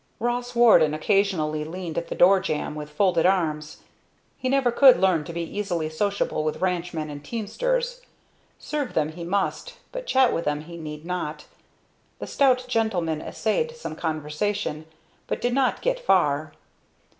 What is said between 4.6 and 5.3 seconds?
could learn